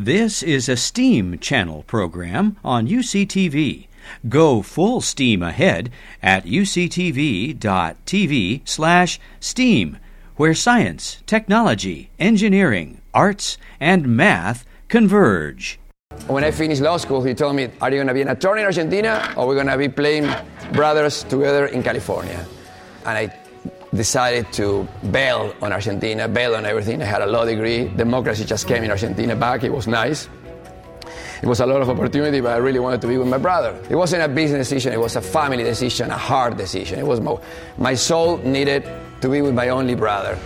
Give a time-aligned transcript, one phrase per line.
[0.00, 3.88] This is a STEAM channel program on UCTV.
[4.28, 5.90] Go full steam ahead
[6.22, 7.58] at uctv.tv
[8.64, 9.98] slash STEAM,
[10.36, 15.80] where science, technology, engineering, arts, and math converge.
[16.28, 18.60] When I finished law school, he told me, Are you going to be an attorney
[18.60, 20.32] in Argentina or are we're going to be playing
[20.74, 22.46] brothers together in California?
[23.04, 23.47] And I
[23.94, 27.02] decided to bail on Argentina, bail on everything.
[27.02, 27.88] I had a law degree.
[27.88, 29.64] Democracy just came in Argentina back.
[29.64, 30.28] It was nice.
[31.40, 33.80] It was a lot of opportunity, but I really wanted to be with my brother.
[33.88, 36.98] It wasn't a business decision, it was a family decision, a hard decision.
[36.98, 37.36] It was my,
[37.76, 38.82] my soul needed
[39.20, 40.36] to be with my only brother.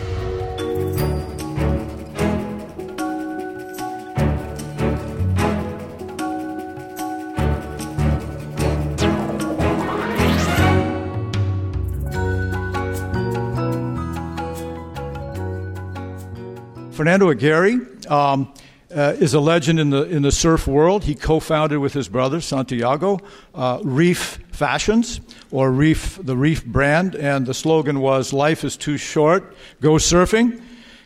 [17.03, 18.55] Fernando Aguirre um,
[18.95, 21.03] uh, is a legend in the, in the surf world.
[21.03, 23.19] He co founded with his brother, Santiago,
[23.57, 28.99] uh, Reef Fashions, or Reef, the Reef brand, and the slogan was Life is too
[28.99, 30.63] short, go surfing.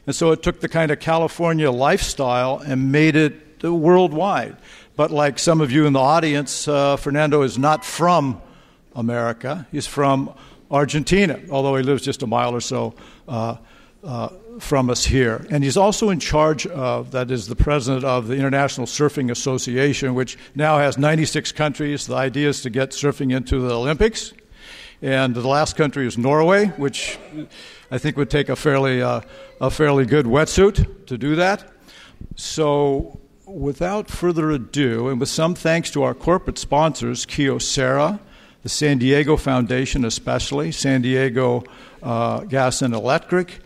[0.07, 4.59] And so it took the kind of California lifestyle and made it worldwide.
[4.97, 8.43] But like some of you in the audience, uh, Fernando is not from
[8.95, 9.67] America.
[9.73, 10.35] He's from
[10.71, 12.93] Argentina, although he lives just a mile or so
[13.27, 13.57] uh,
[14.05, 14.29] uh,
[14.61, 15.47] from us here.
[15.51, 20.15] And he's also in charge of, that is, the president of the International Surfing Association,
[20.15, 22.07] which now has 96 countries.
[22.07, 24.33] The idea is to get surfing into the Olympics.
[25.03, 27.19] And the last country is Norway, which
[27.91, 29.21] I think would take a fairly, uh,
[29.61, 31.71] a fairly good wetsuit to do that.
[32.35, 38.19] So, without further ado, and with some thanks to our corporate sponsors, Kyocera,
[38.63, 41.63] the San Diego Foundation, especially, San Diego
[42.03, 43.61] uh, Gas and Electric,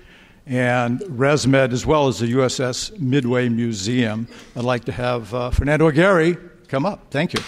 [0.47, 4.27] and ResMed, as well as the USS Midway Museum.
[4.57, 6.37] I'd like to have uh, Fernando Aguirre
[6.69, 7.11] come up.
[7.11, 7.41] Thank you.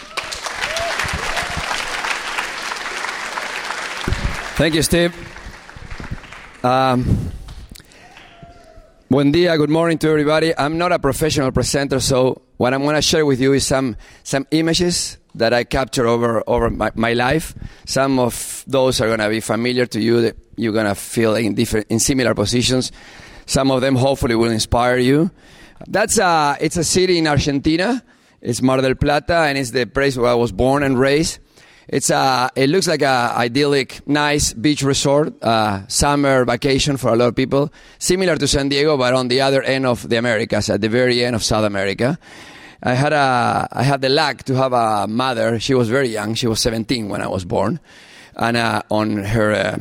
[4.55, 5.15] Thank you, Steve.
[6.63, 7.33] Um,
[9.11, 10.57] buen dia, good morning to everybody.
[10.57, 13.97] I'm not a professional presenter, so what I'm going to share with you is some,
[14.23, 17.55] some images that I captured over, over my, my life.
[17.87, 20.21] Some of those are to be familiar to you.
[20.23, 22.93] That you're to feel in different, in similar positions.
[23.47, 25.31] Some of them hopefully will inspire you.
[25.89, 28.03] That's a, it's a city in Argentina.
[28.41, 31.39] It's Mar del Plata, and it's the place where I was born and raised.
[31.89, 37.17] It's a, it looks like a idyllic, nice beach resort, uh, summer vacation for a
[37.17, 40.71] lot of people, similar to San Diego, but on the other end of the Americas,
[40.71, 42.19] at the very end of South America.
[42.83, 45.61] I had a, I had the luck to have a mother.
[45.61, 46.35] She was very young.
[46.35, 47.79] She was 17 when I was born,
[48.35, 49.79] and uh, on her, uh,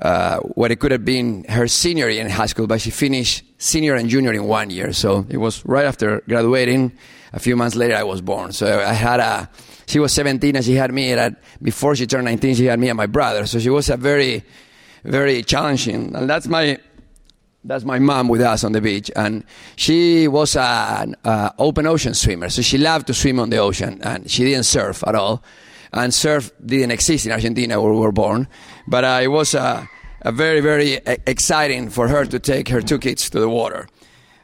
[0.00, 3.44] uh, what it could have been her senior year in high school, but she finished
[3.58, 4.92] senior and junior in one year.
[4.92, 6.92] So it was right after graduating.
[7.32, 8.52] A few months later, I was born.
[8.52, 9.48] So I had a.
[9.86, 12.56] She was 17 and she had me at before she turned 19.
[12.56, 13.46] She had me and my brother.
[13.46, 14.44] So she was a very,
[15.04, 16.78] very challenging, and that's my
[17.64, 19.44] that's my mom with us on the beach, and
[19.76, 22.48] she was an uh, open ocean swimmer.
[22.48, 25.42] So she loved to swim on the ocean, and she didn't surf at all.
[25.92, 28.48] And surf didn't exist in Argentina where we were born,
[28.88, 29.88] but uh, it was a
[30.24, 30.94] very, very
[31.26, 33.88] exciting for her to take her two kids to the water,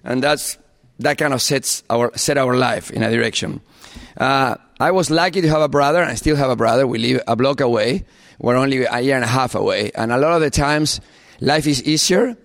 [0.05, 0.59] and that's
[1.01, 3.63] that kind of sets our set our life in a direction.
[4.17, 6.87] Uh, I was lucky to have a brother, and I still have a brother.
[6.87, 8.05] We live a block away.
[8.39, 11.01] We're only a year and a half away, and a lot of the times,
[11.41, 12.37] life is easier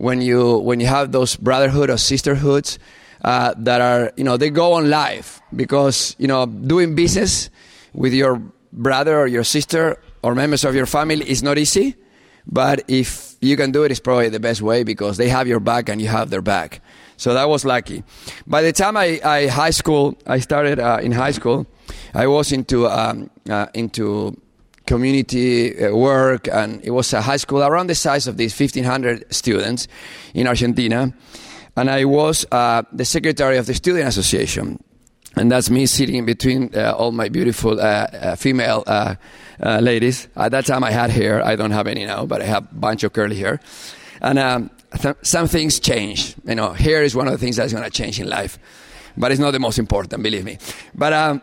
[0.00, 2.78] when you when you have those brotherhood or sisterhoods
[3.22, 7.50] uh, that are you know they go on life because you know doing business
[7.92, 8.40] with your
[8.72, 11.96] brother or your sister or members of your family is not easy
[12.46, 15.60] but if you can do it it's probably the best way because they have your
[15.60, 16.80] back and you have their back.
[17.18, 18.02] So that was lucky.
[18.46, 21.66] By the time i, I high school i started uh, in high school
[22.14, 24.34] i was into um, uh, into
[24.90, 29.32] community uh, work, and it was a high school around the size of these 1,500
[29.32, 29.86] students
[30.34, 31.14] in Argentina.
[31.76, 34.82] And I was uh, the secretary of the student association.
[35.36, 39.14] And that's me sitting in between uh, all my beautiful uh, uh, female uh,
[39.80, 40.26] ladies.
[40.34, 41.40] At that time, I had hair.
[41.46, 43.60] I don't have any now, but I have a bunch of curly hair.
[44.20, 44.70] And um,
[45.00, 46.34] th- some things change.
[46.44, 48.58] You know, hair is one of the things that's going to change in life,
[49.16, 50.58] but it's not the most important, believe me.
[50.94, 51.42] But um,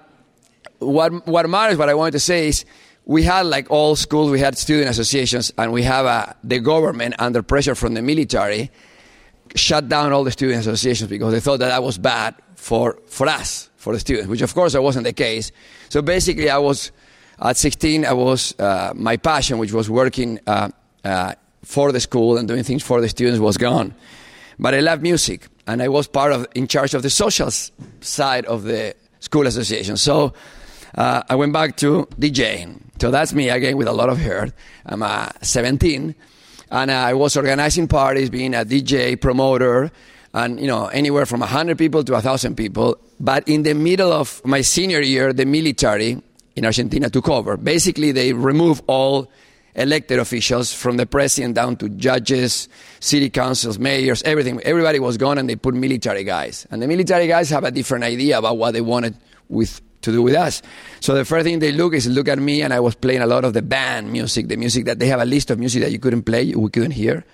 [0.80, 2.66] what what matters, what I wanted to say is
[3.08, 7.42] we had like all schools, we had student associations, and we have the government under
[7.42, 8.70] pressure from the military
[9.56, 13.28] shut down all the student associations because they thought that that was bad for, for
[13.28, 15.54] us, for the students, which of course that wasn't the case.
[15.88, 16.92] So basically, I was
[17.40, 20.70] at 16, I was uh, my passion, which was working uh,
[21.04, 21.34] uh
[21.64, 23.94] for the school and doing things for the students, was gone.
[24.60, 27.52] But I loved music, and I was part of, in charge of the social
[28.02, 29.96] side of the school association.
[29.98, 30.34] So
[30.96, 32.82] uh, I went back to DJing.
[33.00, 34.50] So that's me again with a lot of hair.
[34.86, 36.16] I'm uh, 17,
[36.72, 39.92] and I was organizing parties, being a DJ, promoter,
[40.34, 42.98] and you know anywhere from 100 people to 1,000 people.
[43.20, 46.22] But in the middle of my senior year, the military
[46.56, 47.56] in Argentina took over.
[47.58, 49.32] Basically, they removed all
[49.78, 52.68] elected officials from the president down to judges,
[53.00, 54.60] city councils, mayors, everything.
[54.62, 56.68] Everybody was gone and they put military guys.
[56.72, 59.16] And the military guys have a different idea about what they wanted
[59.50, 60.62] with to do with us.
[61.02, 63.28] So the first thing they look is look at me and I was playing a
[63.28, 65.92] lot of the band music, the music that they have a list of music that
[65.92, 67.26] you couldn't play, we couldn't hear.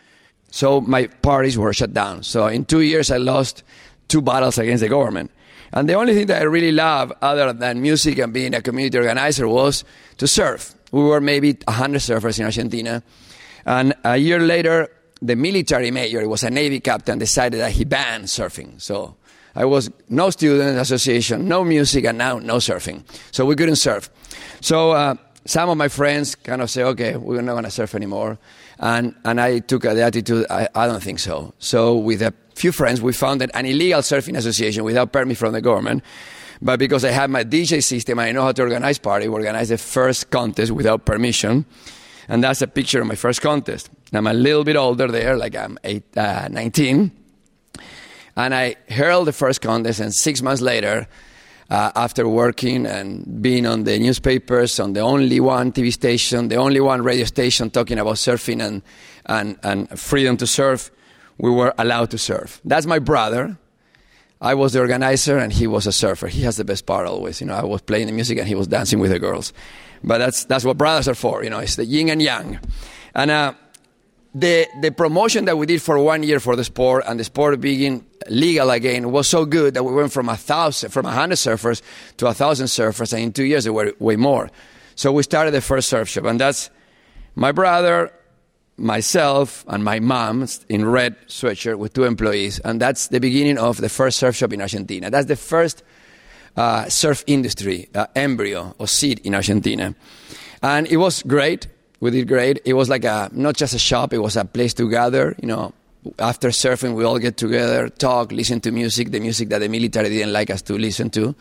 [0.51, 2.23] So my parties were shut down.
[2.23, 3.63] So in two years I lost
[4.07, 5.31] two battles against the government.
[5.71, 8.97] And the only thing that I really love, other than music and being a community
[8.97, 9.83] organizer, was
[10.17, 10.75] to surf.
[10.91, 13.01] We were maybe 100 surfers in Argentina.
[13.65, 14.89] And a year later,
[15.21, 18.79] the military major, it was a Navy captain, decided that he banned surfing.
[18.79, 19.15] So
[19.55, 23.03] I was no student association, no music, and now no surfing.
[23.31, 24.09] So we couldn't surf.
[24.61, 25.15] So uh,
[25.45, 28.39] some of my friends kind of say, okay, we're not going to surf anymore.
[28.79, 31.53] And, and I took the attitude, I, I don't think so.
[31.59, 35.61] So with a few friends, we founded an illegal surfing association without permit from the
[35.61, 36.03] government.
[36.61, 39.71] But because I had my DJ system I know how to organize party, we organized
[39.71, 41.65] the first contest without permission.
[42.27, 43.89] And that's a picture of my first contest.
[44.13, 47.22] I'm a little bit older there, like I'm eight, uh, 19.
[48.35, 51.07] And I held the first contest, and six months later,
[51.69, 56.55] uh, after working and being on the newspapers, on the only one TV station, the
[56.55, 58.81] only one radio station talking about surfing and,
[59.25, 60.91] and, and freedom to surf,
[61.37, 62.61] we were allowed to surf.
[62.65, 63.57] That's my brother.
[64.41, 66.27] I was the organizer and he was a surfer.
[66.27, 67.39] He has the best part always.
[67.39, 69.53] You know, I was playing the music and he was dancing with the girls.
[70.03, 72.59] But that's, that's what brothers are for, you know, it's the yin and yang.
[73.15, 73.53] And uh,
[74.35, 77.61] the, the promotion that we did for one year for the sport and the sport
[77.61, 81.35] being legal again was so good that we went from a thousand, from a hundred
[81.35, 81.81] surfers
[82.17, 84.49] to a thousand surfers, and in two years there were way more.
[84.95, 86.71] So we started the first surf shop, and that's
[87.35, 88.11] my brother,
[88.77, 93.77] myself, and my mom in red sweatshirt with two employees, and that's the beginning of
[93.77, 95.11] the first surf shop in Argentina.
[95.11, 95.83] That's the first
[96.55, 99.93] uh, surf industry uh, embryo or seed in Argentina,
[100.63, 101.67] and it was great.
[102.03, 102.59] We did great.
[102.65, 105.37] It was like a not just a shop; it was a place to gather.
[105.41, 105.73] You know,
[106.19, 110.09] after surfing, we all get together, talk, listen to music, the music that the military
[110.09, 111.33] didn't like us to listen to.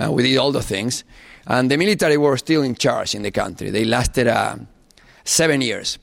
[0.00, 1.04] Uh, we did all the things.
[1.46, 3.68] And the military were still in charge in the country.
[3.68, 4.56] They lasted uh,
[5.24, 5.98] seven years.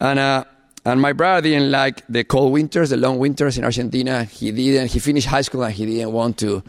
[0.00, 0.42] And, uh,
[0.84, 4.24] and my brother didn't like the cold winters, the long winters in Argentina.
[4.24, 4.90] He didn't.
[4.90, 6.64] He finished high school and he didn't want to,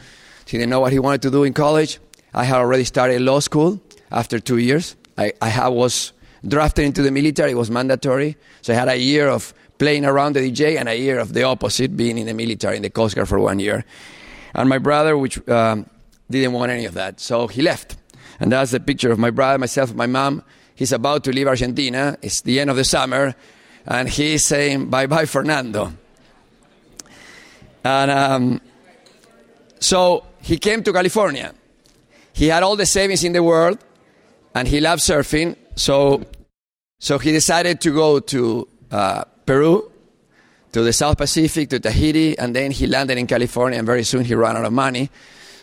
[0.45, 1.97] he didn't know what he wanted to do in college.
[2.35, 3.81] I had already started law school
[4.11, 4.95] after two years.
[5.17, 6.13] I, I was
[6.45, 8.37] drafted into the military, was mandatory.
[8.61, 11.43] So I had a year of playing around the DJ and a year of the
[11.43, 13.85] opposite, being in the military, in the Coast Guard for one year.
[14.53, 15.89] And my brother, which um,
[16.29, 17.95] didn't want any of that, so he left.
[18.39, 20.43] And that's the picture of my brother, myself, my mom.
[20.75, 22.17] He's about to leave Argentina.
[22.21, 23.35] It's the end of the summer,
[23.85, 25.93] and he's saying bye bye, Fernando.
[27.83, 28.61] And um,
[29.79, 31.53] so he came to California.
[32.33, 33.79] He had all the savings in the world,
[34.53, 35.55] and he loved surfing.
[35.77, 36.23] So,
[36.99, 39.91] so he decided to go to uh, Peru,
[40.71, 44.25] to the South Pacific, to Tahiti, and then he landed in California, and very soon
[44.25, 45.11] he ran out of money.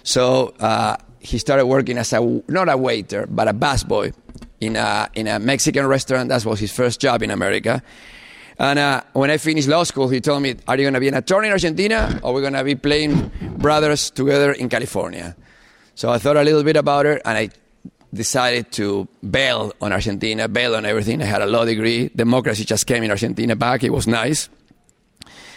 [0.04, 4.14] So uh, he started working as a, not a waiter, but a busboy
[4.60, 6.28] in a, in a Mexican restaurant.
[6.28, 7.82] That was his first job in America.
[8.56, 11.08] And uh, when I finished law school, he told me, Are you going to be
[11.08, 15.34] an attorney in Argentina, or we're going to be playing brothers together in California?
[15.96, 17.50] So I thought a little bit about it, and I
[18.14, 21.20] decided to bail on Argentina, bail on everything.
[21.20, 22.10] I had a law degree.
[22.14, 23.84] Democracy just came in Argentina back.
[23.84, 24.48] It was nice.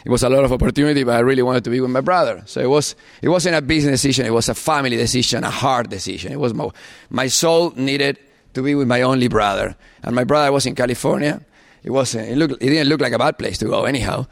[0.05, 2.41] It was a lot of opportunity, but I really wanted to be with my brother.
[2.45, 2.95] So it was.
[3.21, 4.25] It wasn't a business decision.
[4.25, 6.31] It was a family decision, a hard decision.
[6.31, 6.69] It was my,
[7.09, 8.17] my soul needed
[8.53, 11.41] to be with my only brother, and my brother was in California.
[11.83, 12.29] It wasn't.
[12.29, 14.25] It, looked, it didn't look like a bad place to go, anyhow.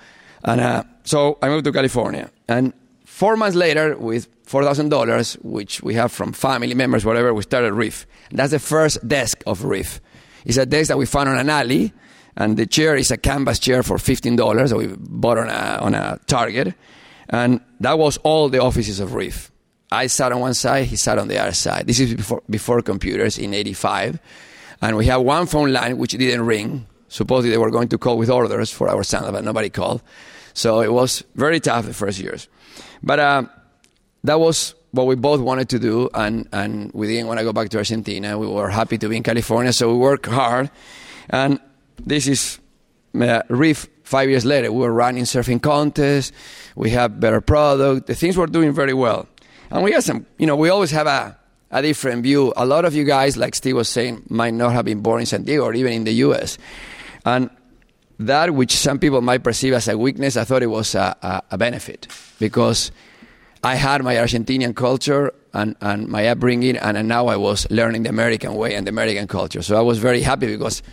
[0.43, 2.29] And uh, so I moved to California.
[2.47, 2.73] And
[3.15, 8.05] four months later, with $4,000, which we have from family members, whatever, we started Reef.
[8.29, 10.01] That's the first desk of Reef.
[10.43, 11.93] It's a desk that we found on an alley,
[12.35, 15.95] and the chair is a canvas chair for $15 that we bought on a, on
[15.95, 16.75] a Target.
[17.29, 19.49] And that was all the offices of Reef.
[19.89, 21.87] I sat on one side, he sat on the other side.
[21.87, 24.19] This is before, before computers in 85.
[24.81, 26.85] And we had one phone line which didn't ring.
[27.07, 30.01] Supposedly they were going to call with orders for our son, but nobody called.
[30.55, 32.47] So it was very tough the first years.
[33.03, 33.43] But uh,
[34.23, 37.53] that was what we both wanted to do, and, and we didn't want to go
[37.53, 38.39] back to Argentina.
[38.39, 40.71] We were happy to be in California, so we worked hard.
[41.29, 41.59] And
[42.03, 42.59] this is
[43.13, 46.31] uh, Reef five years later, we were running surfing contests.
[46.75, 48.07] We have better product.
[48.07, 49.27] The things were doing very well.
[49.69, 51.37] And we have some, you know, we always have a,
[51.71, 52.53] a different view.
[52.55, 55.25] A lot of you guys, like Steve was saying, might not have been born in
[55.25, 56.57] San Diego or even in the U.S.
[57.25, 57.49] And
[58.19, 61.41] that which some people might perceive as a weakness, I thought it was a, a,
[61.51, 62.07] a benefit
[62.39, 62.91] because
[63.63, 68.09] I had my Argentinian culture and, and my upbringing, and now I was learning the
[68.09, 69.61] American way and the American culture.
[69.61, 70.83] So I was very happy because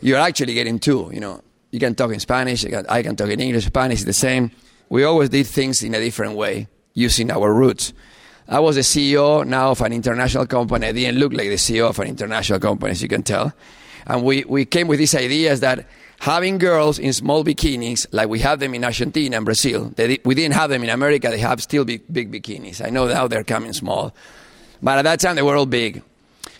[0.00, 1.10] you're actually getting two.
[1.12, 3.66] You know, you can talk in Spanish, I can talk in English.
[3.66, 4.50] Spanish is the same.
[4.88, 7.92] We always did things in a different way using our roots.
[8.48, 10.86] I was the CEO now of an international company.
[10.86, 13.52] I didn't look like the CEO of an international company, as you can tell.
[14.06, 15.86] And we, we came with these ideas that
[16.20, 20.34] having girls in small bikinis, like we have them in Argentina and Brazil, they, we
[20.34, 22.84] didn't have them in America, they have still big, big bikinis.
[22.84, 24.14] I know now they're coming small.
[24.82, 26.02] But at that time, they were all big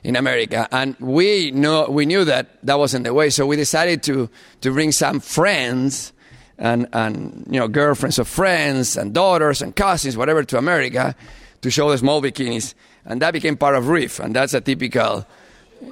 [0.02, 0.68] in America.
[0.70, 3.30] And we, know, we knew that that wasn't the way.
[3.30, 4.30] So we decided to,
[4.62, 6.12] to bring some friends
[6.58, 11.14] and, and you know, girlfriends of friends and daughters and cousins, whatever, to America
[11.62, 12.75] to show the small bikinis.
[13.04, 14.20] And that became part of Reef.
[14.20, 15.26] And that's a typical.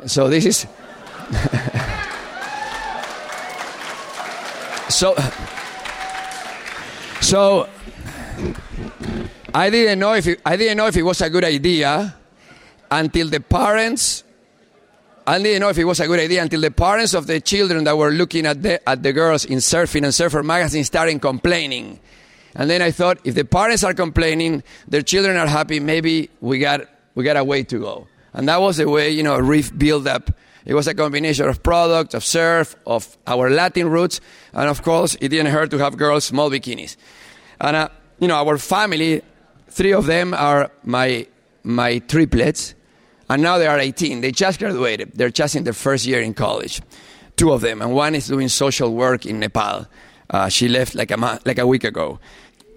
[0.07, 0.67] So this is.
[4.89, 5.17] so.
[7.21, 7.69] So.
[9.57, 12.17] I didn't know if it, I didn't know if it was a good idea
[12.91, 14.25] until the parents
[15.27, 17.85] I didn't know if it was a good idea until the parents of the children
[17.85, 21.99] that were looking at the, at the girls in Surfing and Surfer magazine started complaining.
[22.55, 26.59] And then I thought, if the parents are complaining, their children are happy, maybe we
[26.59, 26.83] got,
[27.15, 28.07] we got a way to go.
[28.35, 30.31] And that was the way, you know, Reef build up.
[30.67, 34.21] It was a combination of product, of surf, of our Latin roots,
[34.53, 36.97] and of course, it didn't hurt to have girls small bikinis.
[37.61, 39.23] And, uh, you know, our family,
[39.69, 41.27] three of them are my,
[41.63, 42.75] my triplets
[43.29, 44.21] and now they are 18.
[44.21, 45.13] They just graduated.
[45.15, 46.81] They're just in their first year in college.
[47.37, 49.87] Two of them, and one is doing social work in Nepal.
[50.31, 52.21] Uh, she left like a like a week ago.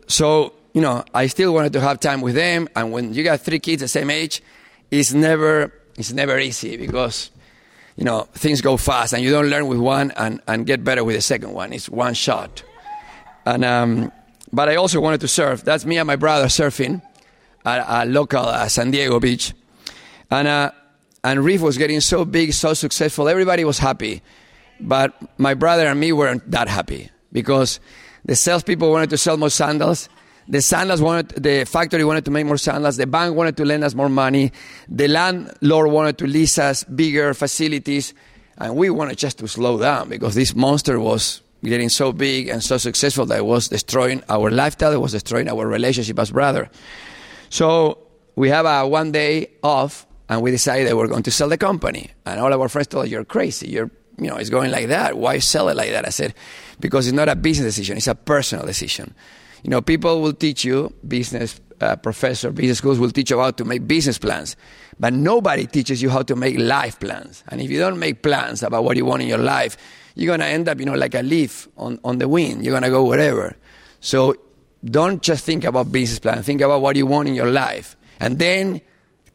[0.07, 2.67] So you know, I still wanted to have time with them.
[2.75, 4.41] And when you got three kids the same age,
[4.89, 7.29] it's never it's never easy because
[7.97, 11.03] you know things go fast, and you don't learn with one and, and get better
[11.03, 11.73] with the second one.
[11.73, 12.63] It's one shot.
[13.45, 14.11] And um,
[14.53, 15.63] but I also wanted to surf.
[15.63, 17.01] That's me and my brother surfing
[17.65, 19.53] at a local uh, San Diego beach
[20.29, 20.71] and, uh,
[21.23, 23.27] and Reef was getting so big, so successful.
[23.27, 24.21] Everybody was happy.
[24.79, 27.79] But my brother and me weren't that happy because
[28.25, 30.09] the salespeople wanted to sell more sandals.
[30.49, 32.97] The sandals wanted, the factory wanted to make more sandals.
[32.97, 34.53] The bank wanted to lend us more money.
[34.87, 38.13] The landlord wanted to lease us bigger facilities.
[38.57, 42.63] And we wanted just to slow down because this monster was getting so big and
[42.63, 46.69] so successful that it was destroying our lifestyle, it was destroying our relationship as brother.
[47.49, 47.99] So
[48.35, 52.11] we have a one day off and we decided we're going to sell the company.
[52.25, 53.69] And all our friends told us, "You're crazy.
[53.69, 55.17] You're, you know, it's going like that.
[55.17, 56.33] Why sell it like that?" I said,
[56.79, 59.13] "Because it's not a business decision; it's a personal decision.
[59.63, 63.51] You know, people will teach you business." Uh, professor, business schools will teach you how
[63.51, 64.55] to make business plans,
[64.99, 67.43] but nobody teaches you how to make life plans.
[67.49, 69.77] And if you don't make plans about what you want in your life,
[70.15, 72.65] you're gonna end up, you know, like a leaf on, on the wind.
[72.65, 73.55] You're gonna go wherever.
[73.99, 74.35] So
[74.83, 76.41] don't just think about business plan.
[76.41, 78.81] Think about what you want in your life, and then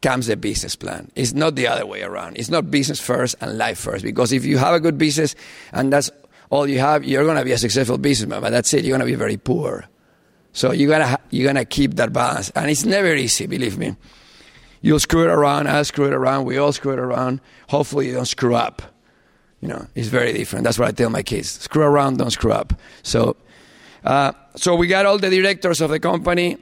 [0.03, 1.09] comes the business plan.
[1.15, 2.37] It's not the other way around.
[2.37, 4.03] It's not business first and life first.
[4.03, 5.33] Because if you have a good business
[5.71, 6.11] and that's
[6.49, 8.41] all you have, you're to be a successful businessman.
[8.41, 8.83] But that's it.
[8.85, 9.85] You're to be very poor.
[10.53, 13.45] So you gotta you're gonna keep that balance, and it's never easy.
[13.47, 13.95] Believe me.
[14.81, 15.67] You'll screw it around.
[15.67, 16.45] I'll screw it around.
[16.45, 17.41] We all screw it around.
[17.69, 18.81] Hopefully, you don't screw up.
[19.61, 20.65] You know, it's very different.
[20.65, 22.73] That's what I tell my kids: screw around, don't screw up.
[23.01, 23.35] So,
[24.03, 26.57] uh, so we got all the directors of the company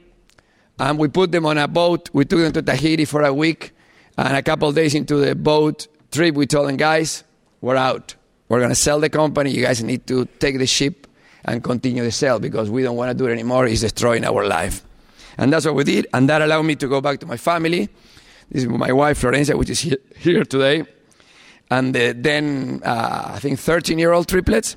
[0.78, 2.10] and we put them on a boat.
[2.12, 3.72] We took them to Tahiti for a week,
[4.16, 7.24] and a couple days into the boat trip, we told them, guys,
[7.60, 8.14] we're out.
[8.48, 9.50] We're to sell the company.
[9.50, 11.06] You guys need to take the ship
[11.44, 13.66] and continue the sale because we don't want to do it anymore.
[13.66, 14.82] It's destroying our life.
[15.38, 17.88] And that's what we did, and that allowed me to go back to my family.
[18.50, 19.80] This is my wife, Florencia, which is
[20.16, 20.84] here today.
[21.70, 24.76] And the, then, uh, I think, 13 year old triplets.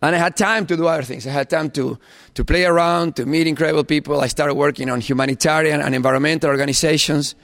[0.00, 1.26] And I had time to do other things.
[1.26, 1.98] I had time to,
[2.34, 4.20] to play around, to meet incredible people.
[4.20, 7.34] I started working on humanitarian and environmental organizations.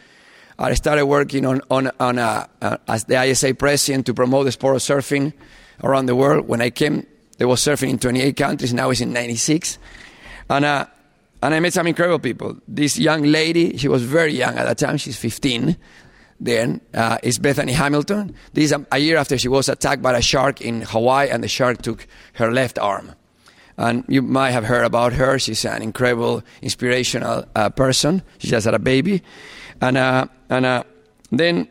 [0.57, 4.53] I started working on, on, on a, uh, as the ISA president to promote the
[4.53, 5.33] sport of surfing
[5.83, 6.47] around the world.
[6.47, 7.05] When I came,
[7.39, 8.73] there was surfing in 28 countries.
[8.73, 9.79] Now it's in 96.
[10.49, 10.87] And, uh,
[11.43, 12.57] and I met some incredible people.
[12.69, 14.97] This young lady, she was very young at that time.
[14.97, 15.77] She's 15
[16.41, 18.35] then uh, is Bethany Hamilton.
[18.53, 21.43] This is a, a, year after she was attacked by a shark in Hawaii, and
[21.43, 23.15] the shark took her left arm.
[23.77, 25.39] And you might have heard about her.
[25.39, 28.23] She's an incredible, inspirational uh, person.
[28.39, 29.23] She just had a baby.
[29.81, 30.85] And, uh, and uh,
[31.31, 31.69] then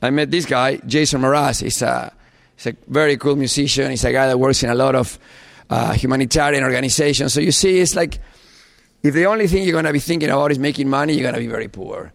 [0.00, 1.62] I met this guy, Jason Mraz.
[1.62, 2.12] He's a,
[2.58, 3.90] He's a very cool musician.
[3.90, 5.16] He's a guy that works in a lot of
[5.70, 7.32] uh, humanitarian organizations.
[7.32, 8.18] So you see, it's like
[9.04, 11.34] if the only thing you're going to be thinking about is making money, you're going
[11.34, 12.12] to be very poor.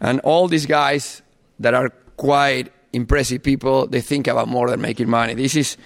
[0.00, 1.22] And all these guys
[1.60, 5.34] that are quite impressive people, they think about more than making money.
[5.34, 5.76] This is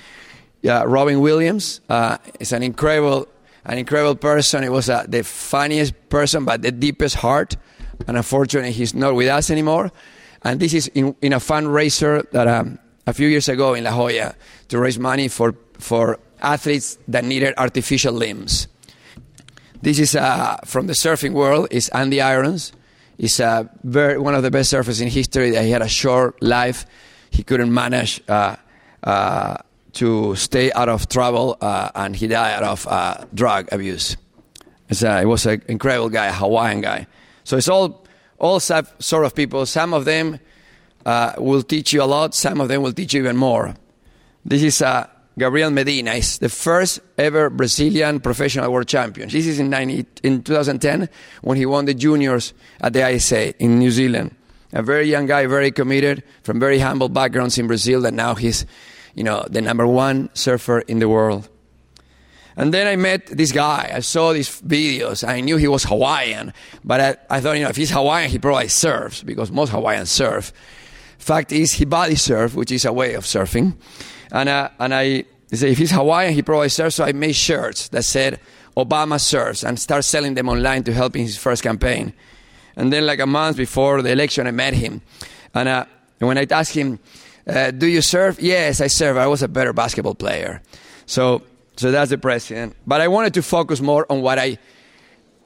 [0.67, 1.83] uh, Robin Williams.
[1.87, 3.29] Uh, it's an incredible,
[3.67, 4.63] an incredible person.
[4.63, 7.59] He was uh, the funniest person, but the deepest heart.
[8.07, 9.93] And unfortunately, he's not with us anymore.
[10.41, 13.91] And this is in, in a fundraiser that um, a few years ago in La
[13.91, 14.35] Jolla
[14.69, 18.69] to raise money for, for athletes that needed artificial limbs.
[19.81, 21.69] This is uh, from the surfing world.
[21.71, 22.73] Is Andy Irons.
[23.17, 25.57] He's uh, very, one of the best surfers in history.
[25.57, 26.85] He had a short life.
[27.31, 28.57] He couldn't manage uh,
[29.03, 29.57] uh
[29.95, 34.17] to stay out of trouble, uh, and he died out of uh, drug abuse.
[34.89, 37.07] he was an incredible guy, a Hawaiian guy.
[37.45, 38.05] So it's all
[38.39, 39.65] all sort of people.
[39.67, 40.39] Some of them
[41.07, 42.35] Uh, will teach you a lot.
[42.35, 43.75] Some of them will teach you even more.
[44.45, 45.07] This is uh,
[45.39, 49.29] Gabriel Medina He's the first ever Brazilian professional world champion.
[49.29, 51.09] This is in, 90, in 2010
[51.43, 54.35] when he won the juniors at the ISA in New Zealand.
[54.73, 58.67] A very young guy, very committed, from very humble backgrounds in Brazil, and now he's,
[59.15, 61.49] you know, the number one surfer in the world.
[62.57, 63.93] And then I met this guy.
[63.95, 65.27] I saw these videos.
[65.27, 66.53] I knew he was Hawaiian,
[66.85, 70.11] but I, I thought, you know, if he's Hawaiian, he probably surfs because most Hawaiians
[70.11, 70.53] surf.
[71.19, 73.75] Fact is, he body surf, which is a way of surfing.
[74.33, 76.97] And, uh, and I said, if he's Hawaiian, he probably surfs.
[76.97, 78.41] So I made shirts that said,
[78.77, 82.13] Obama surfs, and start selling them online to help in his first campaign.
[82.77, 85.03] And then, like a month before the election, I met him.
[85.53, 85.85] And uh,
[86.21, 87.01] when I asked him,
[87.49, 88.41] uh, Do you surf?
[88.41, 89.17] Yes, I surf.
[89.17, 90.63] I was a better basketball player.
[91.07, 91.43] So,
[91.77, 92.77] so that's the president.
[92.87, 94.59] But I wanted to focus more on what I.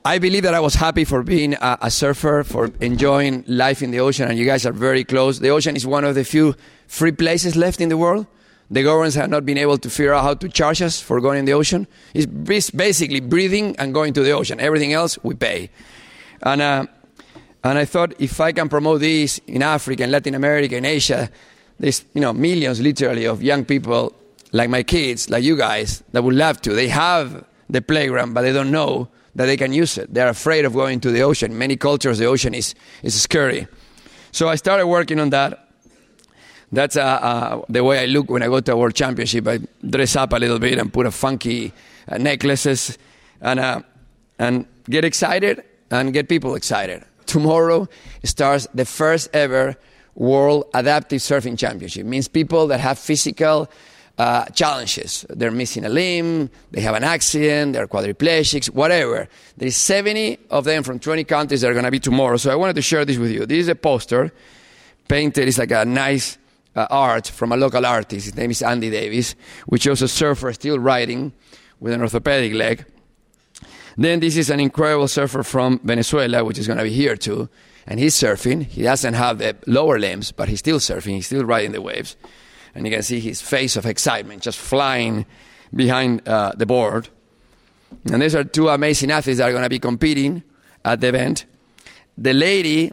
[0.05, 3.93] I believe that I was happy for being a, a surfer, for enjoying life in
[3.93, 5.39] the ocean, and you guys are very close.
[5.39, 6.57] The ocean is one of the few
[6.89, 8.27] free places left in the world.
[8.69, 11.39] The governments have not been able to figure out how to charge us for going
[11.39, 11.87] in the ocean.
[12.15, 14.59] It's basically breathing and going to the ocean.
[14.59, 15.71] Everything else we pay.
[16.43, 16.87] And, uh,
[17.63, 21.31] and I thought if I can promote this in Africa, in Latin America, in Asia,
[21.79, 24.15] there's you know millions literally of young people
[24.53, 26.75] like my kids, like you guys, that would love to.
[26.75, 30.13] They have the playground, but they don't know that they can use it.
[30.13, 31.57] They're afraid of going to the ocean.
[31.57, 33.67] Many cultures, the ocean is, is scary.
[34.31, 35.63] So I started working on that
[36.73, 39.47] that's uh, uh, the way I look when I go to a world championship.
[39.47, 41.73] I dress up a little bit and put a funky
[42.09, 42.97] uh, necklaces
[43.43, 43.83] and uh,
[44.39, 47.05] and get excited and get people excited.
[47.27, 47.89] Tomorrow
[48.25, 49.77] starts the first ever
[50.15, 52.07] World Adaptive Surfing Championship.
[52.07, 53.71] It means people that have physical
[54.19, 55.25] uh, challenges.
[55.29, 59.29] They're missing a limb, they have an accident, they're quadriplegics, whatever.
[59.57, 62.37] There's 70 of them from 20 countries that are going to be tomorrow.
[62.37, 63.47] So I wanted to share this with you.
[63.47, 64.33] This is a poster
[65.09, 65.49] painted.
[65.49, 66.39] It's like a nice
[66.75, 68.27] uh, art from a local artist.
[68.27, 69.35] His name is Andy Davis,
[69.67, 71.33] which shows a surfer still riding
[71.81, 72.85] with an orthopedic leg.
[73.97, 77.49] Then this is an incredible surfer from Venezuela, which is going to be here too.
[77.87, 78.65] And he's surfing.
[78.65, 81.17] He doesn't have the lower limbs, but he's still surfing.
[81.17, 82.17] He's still riding the waves.
[82.75, 85.27] And you can see his face of excitement just flying
[85.75, 87.09] behind uh, the board.
[88.11, 90.43] And these are two amazing athletes that are going to be competing
[90.85, 91.45] at the event.
[92.17, 92.93] The lady,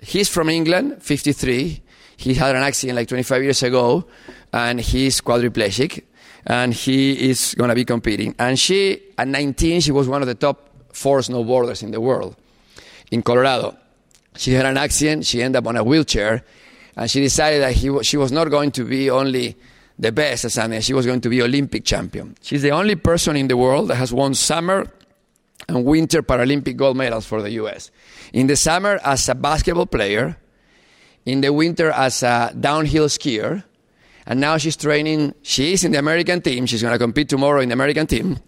[0.00, 1.82] he's from England, 53
[2.20, 4.04] he had an accident like 25 years ago,
[4.52, 6.04] and he's quadriplegic,
[6.44, 8.34] and he is going to be competing.
[8.38, 12.36] And she, at 19, she was one of the top four snowboarders in the world
[13.10, 13.74] in Colorado.
[14.36, 16.44] She had an accident, she ended up on a wheelchair,
[16.96, 19.56] and she decided that he, she was not going to be only
[19.98, 22.36] the best at something, she was going to be Olympic champion.
[22.40, 24.86] She's the only person in the world that has won summer
[25.68, 27.90] and winter Paralympic gold medals for the US.
[28.32, 30.36] In the summer, as a basketball player,
[31.24, 33.64] in the winter as a downhill skier.
[34.26, 36.66] And now she's training, she is in the American team.
[36.66, 38.38] She's going to compete tomorrow in the American team.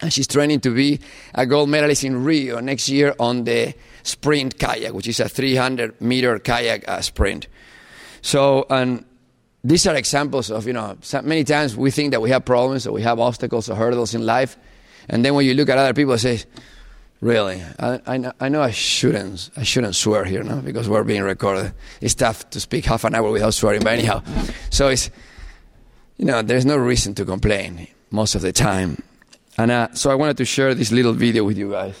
[0.00, 1.00] And she's training to be
[1.34, 6.00] a gold medalist in Rio next year on the sprint kayak, which is a 300
[6.00, 7.48] meter kayak uh, sprint.
[8.22, 9.04] So, and
[9.64, 12.92] these are examples of, you know, many times we think that we have problems or
[12.92, 14.56] we have obstacles or hurdles in life.
[15.08, 16.42] And then when you look at other people, say,
[17.20, 21.02] Really, I, I, know, I know I shouldn't I shouldn't swear here, no, because we're
[21.02, 21.72] being recorded.
[22.02, 24.22] It's tough to speak half an hour without swearing, but anyhow,
[24.68, 25.10] so it's
[26.18, 29.02] you know there's no reason to complain most of the time,
[29.56, 31.96] and uh, so I wanted to share this little video with you guys.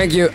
[0.00, 0.30] Thank you.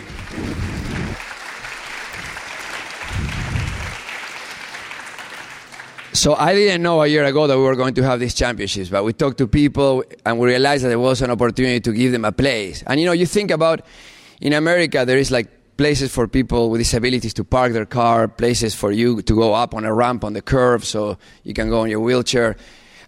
[6.12, 8.90] So I didn't know a year ago that we were going to have these championships,
[8.90, 12.12] but we talked to people and we realized that there was an opportunity to give
[12.12, 12.84] them a place.
[12.86, 13.84] And you know, you think about
[14.40, 18.72] in America, there is like places for people with disabilities to park their car, places
[18.72, 21.82] for you to go up on a ramp on the curb so you can go
[21.82, 22.56] in your wheelchair.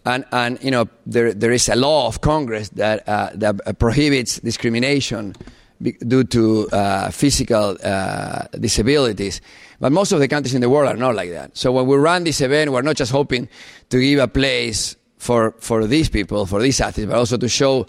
[0.04, 4.40] And, and you know, there, there is a law of Congress that, uh, that prohibits
[4.40, 5.36] discrimination
[5.80, 9.40] due to uh, physical uh, disabilities.
[9.80, 11.56] But most of the countries in the world are not like that.
[11.56, 13.48] So when we run this event, we're not just hoping
[13.90, 17.86] to give a place for, for these people, for these athletes, but also to show,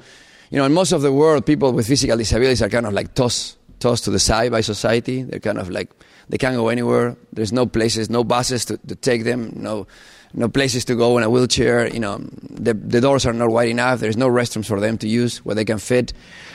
[0.52, 3.16] you know, in most of the world, people with physical disabilities are kind of like
[3.16, 5.24] tossed, tossed to the side by society.
[5.24, 5.92] They're kind of like,
[6.30, 7.18] they can't go anywhere.
[7.34, 9.88] There's no places, no buses to, to take them, no,
[10.34, 11.92] no places to go in a wheelchair.
[11.92, 14.00] You know, the, the doors are not wide enough.
[14.00, 16.14] There's no restrooms for them to use where they can fit.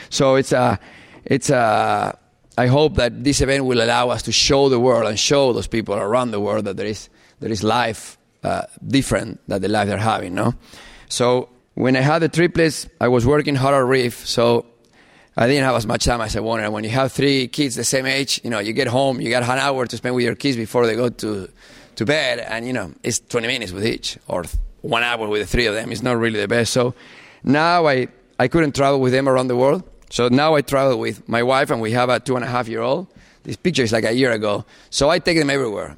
[0.09, 0.79] So it's a,
[1.25, 2.17] it's a,
[2.57, 5.67] I hope that this event will allow us to show the world and show those
[5.67, 7.09] people around the world that there is,
[7.39, 10.53] there is life uh, different than the life they're having, no?
[11.09, 14.65] So when I had the triplets, I was working hard at Reef, so
[15.35, 16.63] I didn't have as much time as I wanted.
[16.63, 19.29] And when you have three kids the same age, you know, you get home, you
[19.29, 21.49] got an hour to spend with your kids before they go to,
[21.95, 24.45] to bed, and, you know, it's 20 minutes with each, or
[24.81, 25.91] one hour with the three of them.
[25.91, 26.71] It's not really the best.
[26.71, 26.93] So
[27.43, 28.07] now I,
[28.39, 29.83] I couldn't travel with them around the world.
[30.09, 32.67] So now I travel with my wife, and we have a two and a half
[32.67, 33.07] year old.
[33.43, 34.65] This picture is like a year ago.
[34.89, 35.97] So I take them everywhere.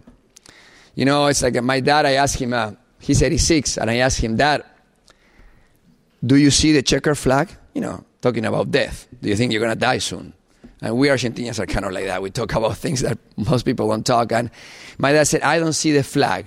[0.96, 4.20] You know, it's like my dad, I asked him, uh, he's 86, and I asked
[4.20, 4.64] him, Dad,
[6.26, 7.50] do you see the checker flag?
[7.74, 9.08] You know, talking about death.
[9.22, 10.34] Do you think you're going to die soon?
[10.82, 12.22] And we Argentinians are kind of like that.
[12.22, 14.32] We talk about things that most people don't talk.
[14.32, 14.50] And
[14.98, 16.46] my dad said, I don't see the flag,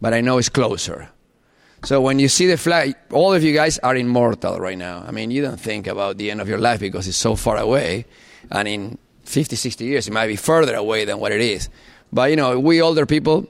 [0.00, 1.08] but I know it's closer.
[1.84, 5.04] So when you see the flag, all of you guys are immortal right now.
[5.06, 7.56] I mean, you don't think about the end of your life because it's so far
[7.56, 8.04] away.
[8.50, 11.68] And in 50, 60 years, it might be further away than what it is.
[12.12, 13.46] But, you know, we older people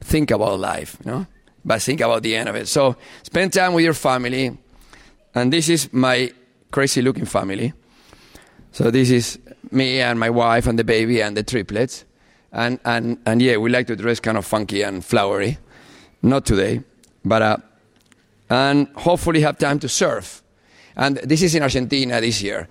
[0.00, 1.26] think about life, you know,
[1.64, 2.68] but think about the end of it.
[2.68, 4.56] So spend time with your family.
[5.34, 6.32] And this is my
[6.70, 7.72] crazy looking family.
[8.72, 9.38] So this is
[9.70, 12.04] me and my wife and the baby and the triplets.
[12.52, 15.58] And, and, and yeah, we like to dress kind of funky and flowery.
[16.20, 16.82] Not today
[17.24, 17.56] but uh,
[18.50, 20.42] and hopefully have time to surf.
[20.96, 22.68] And this is in Argentina this year.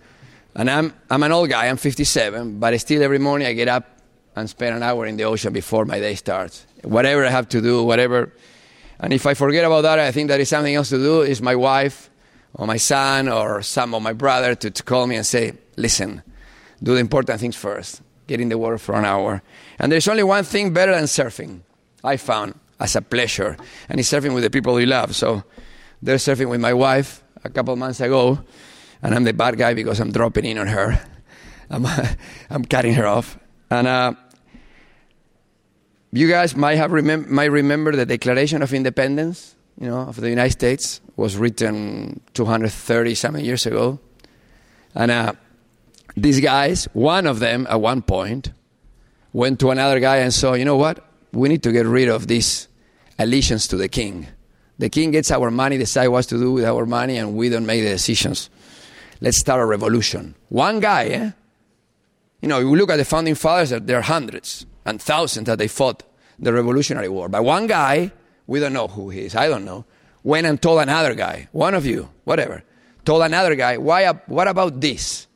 [0.56, 4.00] And I'm, I'm an old guy, I'm 57, but still every morning I get up
[4.36, 6.66] and spend an hour in the ocean before my day starts.
[6.84, 8.32] Whatever I have to do, whatever.
[9.00, 11.42] And if I forget about that, I think there is something else to do, is
[11.42, 12.10] my wife
[12.54, 16.22] or my son or some of my brother to, to call me and say, listen,
[16.84, 18.02] do the important things first.
[18.28, 19.42] Get in the water for an hour.
[19.80, 21.62] And there's only one thing better than surfing,
[22.04, 23.56] I found as a pleasure.
[23.88, 25.18] And he's surfing with the people he loves.
[25.18, 25.44] So
[26.02, 28.40] they're surfing with my wife a couple months ago,
[29.02, 31.00] and I'm the bad guy because I'm dropping in on her.
[31.70, 31.86] I'm,
[32.50, 33.38] I'm cutting her off.
[33.70, 34.14] And uh,
[36.12, 40.30] you guys might have remem- might remember the Declaration of Independence, you know, of the
[40.30, 44.00] United States was written 230 something years ago.
[44.94, 45.34] And uh,
[46.18, 48.52] these guys, one of them at one point,
[49.32, 51.06] went to another guy and said, you know what?
[51.32, 52.68] We need to get rid of this
[53.22, 54.28] allegiance to the king.
[54.78, 57.66] The king gets our money, decide what to do with our money, and we don't
[57.66, 58.50] make the decisions.
[59.22, 60.36] Let's start a revolution.
[60.50, 61.32] One guy, eh?
[62.42, 65.60] You know, if we look at the founding fathers, there are hundreds and thousands that
[65.60, 66.02] they fought
[66.40, 67.30] the Revolutionary War.
[67.30, 68.12] But one guy,
[68.48, 69.86] we don't know who he is, I don't know,
[70.24, 72.64] went and told another guy, one of you, whatever,
[73.06, 75.28] told another guy, Why, what about this?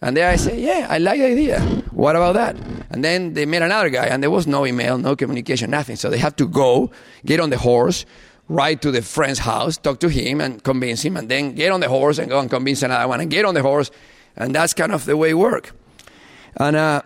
[0.00, 1.60] And there I say, yeah, I like the idea.
[1.90, 2.56] What about that?
[2.90, 5.96] And then they met another guy, and there was no email, no communication, nothing.
[5.96, 6.90] So they have to go,
[7.26, 8.06] get on the horse,
[8.48, 11.80] ride to the friend's house, talk to him, and convince him, and then get on
[11.80, 13.90] the horse and go and convince another one, and get on the horse.
[14.36, 15.72] And that's kind of the way it worked.
[16.56, 17.02] And uh,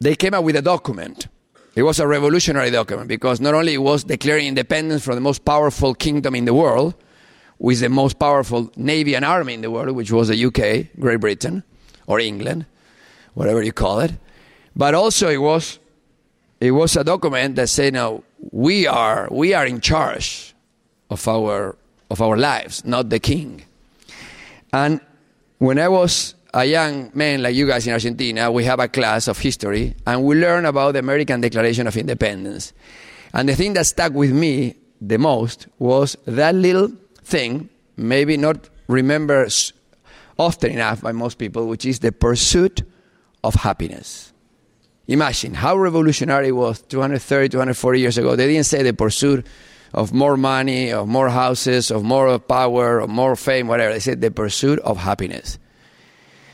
[0.00, 1.28] they came up with a document.
[1.74, 5.44] It was a revolutionary document because not only it was declaring independence from the most
[5.44, 6.94] powerful kingdom in the world,
[7.58, 11.20] with the most powerful navy and army in the world, which was the UK, Great
[11.20, 11.62] Britain,
[12.08, 12.66] or England,
[13.34, 14.12] whatever you call it.
[14.74, 15.78] But also it was
[16.60, 20.54] it was a document that said, "No, we are we are in charge
[21.10, 21.76] of our
[22.10, 23.62] of our lives, not the king."
[24.72, 25.00] And
[25.58, 29.28] when I was a young man like you guys in Argentina, we have a class
[29.28, 32.72] of history, and we learn about the American Declaration of Independence.
[33.32, 36.90] And the thing that stuck with me the most was that little
[37.22, 39.46] thing, maybe not remember
[40.38, 42.82] often enough by most people, which is the pursuit
[43.42, 44.32] of happiness.
[45.06, 48.36] Imagine how revolutionary it was 230, 240 years ago.
[48.36, 49.46] They didn't say the pursuit
[49.94, 53.94] of more money, of more houses, of more power, of more fame, whatever.
[53.94, 55.58] They said the pursuit of happiness.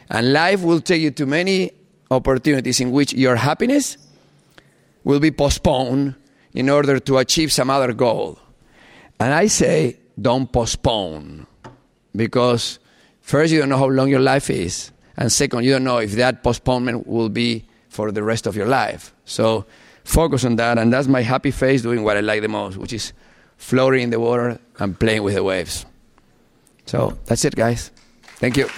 [0.09, 1.73] And life will take you to many
[2.11, 3.97] opportunities in which your happiness
[5.03, 6.15] will be postponed
[6.53, 8.39] in order to achieve some other goal.
[9.19, 11.47] And I say, don't postpone.
[12.15, 12.79] Because
[13.25, 14.93] first, you don't know how long your life is.
[15.17, 18.67] And second, you don't know if that postponement will be for the rest of your
[18.67, 19.15] life.
[19.25, 19.65] So
[20.05, 20.79] focus on that.
[20.79, 23.13] And that's my happy face doing what I like the most, which is
[23.57, 25.87] floating in the water and playing with the waves.
[26.87, 27.91] So that's it, guys.
[28.37, 28.69] Thank you.